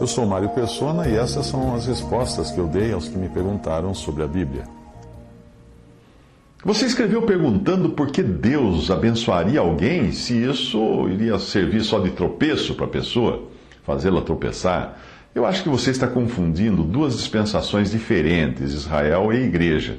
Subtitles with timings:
[0.00, 3.28] Eu sou Mário Persona e essas são as respostas que eu dei aos que me
[3.28, 4.64] perguntaram sobre a Bíblia.
[6.64, 12.74] Você escreveu perguntando por que Deus abençoaria alguém se isso iria servir só de tropeço
[12.74, 13.48] para a pessoa,
[13.82, 14.98] fazê-la tropeçar.
[15.34, 19.98] Eu acho que você está confundindo duas dispensações diferentes, Israel e Igreja.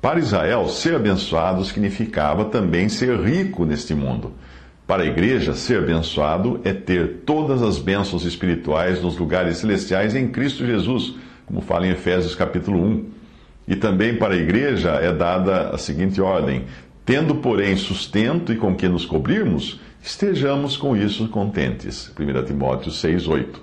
[0.00, 4.32] Para Israel, ser abençoado significava também ser rico neste mundo.
[4.88, 10.28] Para a igreja, ser abençoado é ter todas as bênçãos espirituais nos lugares celestiais em
[10.28, 13.04] Cristo Jesus, como fala em Efésios capítulo 1.
[13.68, 16.64] E também para a igreja é dada a seguinte ordem:
[17.04, 22.10] tendo, porém, sustento e com que nos cobrirmos, estejamos com isso contentes.
[22.18, 23.60] 1 Timóteo 6:8.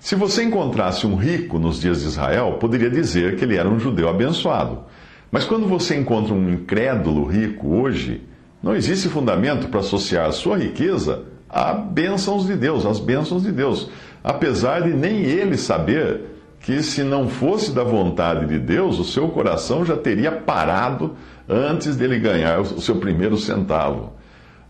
[0.00, 3.78] Se você encontrasse um rico nos dias de Israel, poderia dizer que ele era um
[3.78, 4.84] judeu abençoado.
[5.30, 8.22] Mas quando você encontra um incrédulo rico hoje,
[8.62, 13.52] não existe fundamento para associar a sua riqueza a bênçãos de Deus, às bênçãos de
[13.52, 13.90] Deus,
[14.22, 19.28] apesar de nem ele saber que se não fosse da vontade de Deus, o seu
[19.28, 21.16] coração já teria parado
[21.48, 24.12] antes dele ganhar o seu primeiro centavo.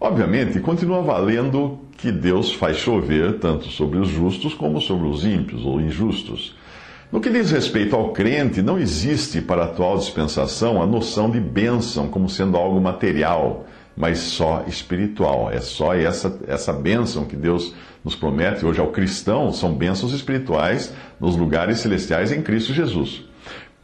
[0.01, 5.65] Obviamente, continua valendo que Deus faz chover tanto sobre os justos como sobre os ímpios
[5.65, 6.57] ou injustos.
[7.13, 11.39] No que diz respeito ao crente, não existe para a atual dispensação a noção de
[11.39, 15.51] bênção como sendo algo material mas só espiritual.
[15.51, 20.93] É só essa, essa bênção que Deus nos promete hoje ao cristão, são bênçãos espirituais
[21.21, 23.25] nos lugares celestiais em Cristo Jesus.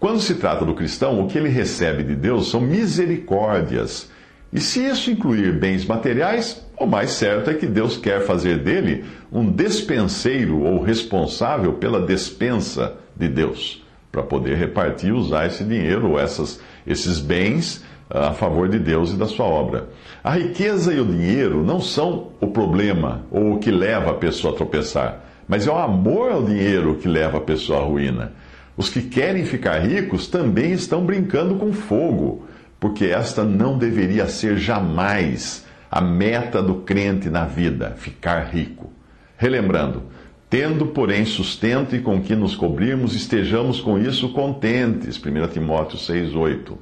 [0.00, 4.10] Quando se trata do cristão, o que ele recebe de Deus são misericórdias.
[4.52, 9.04] E se isso incluir bens materiais, o mais certo é que Deus quer fazer dele
[9.30, 16.12] um despenseiro ou responsável pela despensa de Deus, para poder repartir e usar esse dinheiro
[16.12, 19.88] ou essas, esses bens a favor de Deus e da sua obra.
[20.24, 24.54] A riqueza e o dinheiro não são o problema ou o que leva a pessoa
[24.54, 28.32] a tropeçar, mas é o amor ao dinheiro que leva a pessoa à ruína.
[28.76, 32.46] Os que querem ficar ricos também estão brincando com fogo,
[32.80, 38.92] porque esta não deveria ser jamais a meta do crente na vida, ficar rico.
[39.36, 40.04] Relembrando,
[40.50, 45.18] tendo, porém, sustento e com que nos cobrirmos, estejamos com isso contentes.
[45.18, 46.76] 1 Timóteo 6,8.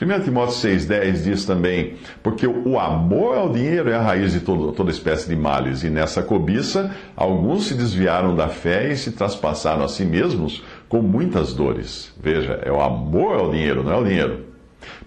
[0.00, 4.70] 1 Timóteo 6,10 diz também: Porque o amor ao dinheiro é a raiz de todo,
[4.72, 9.82] toda espécie de males, e nessa cobiça alguns se desviaram da fé e se traspassaram
[9.82, 12.12] a si mesmos com muitas dores.
[12.22, 14.47] Veja, é o amor ao dinheiro, não é o dinheiro.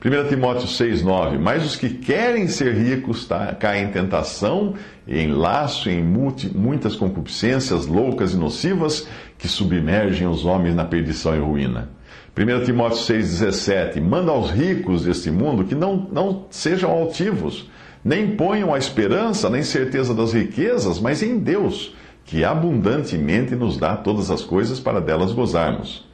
[0.04, 4.74] 1 Timóteo 6,9: Mas os que querem ser ricos tá, caem em tentação,
[5.08, 11.36] em laço, em multi, muitas concupiscências loucas e nocivas que submergem os homens na perdição
[11.36, 11.90] e ruína.
[12.36, 17.70] 1 Timóteo 6,17: Manda aos ricos deste mundo que não, não sejam altivos,
[18.04, 21.94] nem ponham a esperança nem certeza das riquezas, mas em Deus,
[22.26, 26.10] que abundantemente nos dá todas as coisas para delas gozarmos.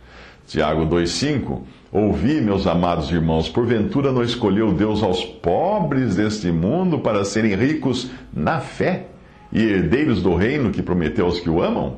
[0.47, 7.25] Tiago 2,5: Ouvi, meus amados irmãos, porventura não escolheu Deus aos pobres deste mundo para
[7.25, 9.07] serem ricos na fé
[9.51, 11.97] e herdeiros do reino que prometeu aos que o amam?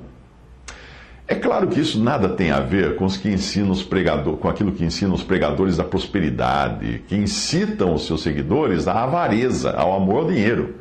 [1.28, 4.50] É claro que isso nada tem a ver com, os que ensinam os pregador, com
[4.50, 9.96] aquilo que ensinam os pregadores da prosperidade, que incitam os seus seguidores à avareza, ao
[9.96, 10.74] amor ao dinheiro.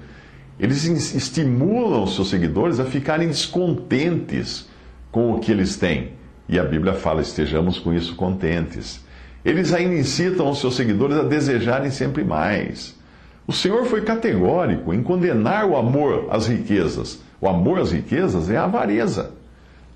[0.58, 4.66] Eles estimulam os seus seguidores a ficarem descontentes
[5.12, 6.17] com o que eles têm.
[6.48, 9.04] E a Bíblia fala: estejamos com isso contentes.
[9.44, 12.96] Eles ainda incitam os seus seguidores a desejarem sempre mais.
[13.46, 17.20] O Senhor foi categórico em condenar o amor às riquezas.
[17.40, 19.32] O amor às riquezas é a avareza.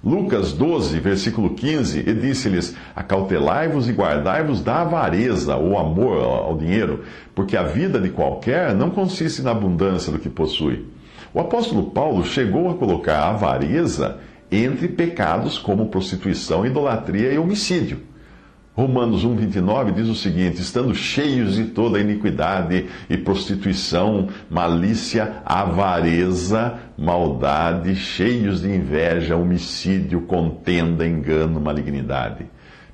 [0.05, 7.05] Lucas 12, versículo 15, e disse-lhes: Acautelai-vos e guardai-vos da avareza, ou amor ao dinheiro,
[7.35, 10.87] porque a vida de qualquer não consiste na abundância do que possui.
[11.33, 14.19] O apóstolo Paulo chegou a colocar a avareza
[14.53, 18.13] entre pecados como prostituição, idolatria e homicídio.
[18.75, 27.95] Romanos 1,29 diz o seguinte: estando cheios de toda iniquidade e prostituição, malícia, avareza, maldade,
[27.97, 32.47] cheios de inveja, homicídio, contenda, engano, malignidade.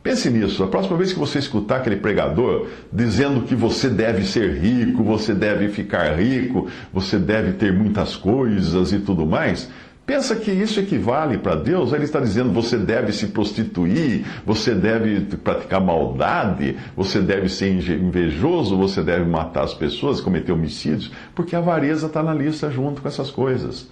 [0.02, 0.64] Pense nisso.
[0.64, 5.34] A próxima vez que você escutar aquele pregador dizendo que você deve ser rico, você
[5.34, 9.70] deve ficar rico, você deve ter muitas coisas e tudo mais,
[10.08, 11.92] pensa que isso equivale para Deus?
[11.92, 18.74] Ele está dizendo você deve se prostituir, você deve praticar maldade, você deve ser invejoso,
[18.74, 23.08] você deve matar as pessoas, cometer homicídios, porque a avareza está na lista junto com
[23.08, 23.86] essas coisas.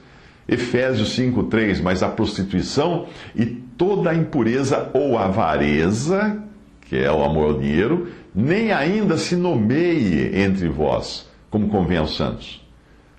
[0.48, 6.42] Efésios 5:3, mas a prostituição e toda a impureza ou avareza,
[6.80, 12.16] que é o amor ao dinheiro, nem ainda se nomeie entre vós, como convém aos
[12.16, 12.64] santos.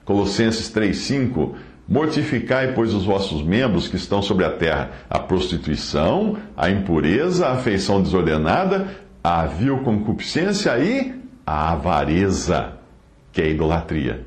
[0.04, 1.54] Colossenses 3:5
[1.88, 7.54] Mortificai, pois, os vossos membros que estão sobre a terra, a prostituição, a impureza, a
[7.54, 8.88] afeição desordenada,
[9.24, 12.74] a vil concupiscência e a avareza,
[13.32, 14.26] que é a idolatria.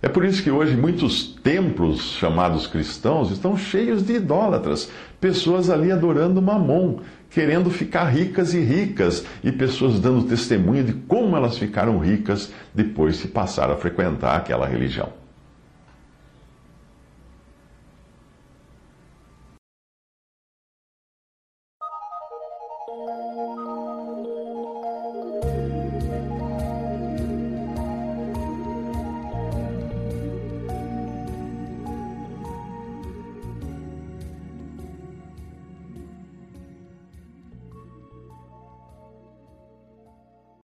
[0.00, 4.88] É por isso que hoje muitos templos chamados cristãos estão cheios de idólatras,
[5.20, 6.98] pessoas ali adorando Mamon,
[7.30, 13.18] querendo ficar ricas e ricas, e pessoas dando testemunho de como elas ficaram ricas depois
[13.18, 15.23] de passar a frequentar aquela religião.